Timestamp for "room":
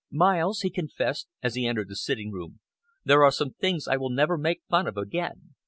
2.31-2.59